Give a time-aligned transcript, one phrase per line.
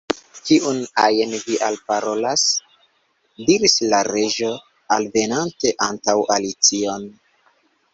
[0.47, 0.77] "Kiun
[1.07, 2.47] ajn vi alparolas?"
[3.51, 4.53] diris la Reĝo,
[4.99, 7.13] alvenante antaŭ Alicion.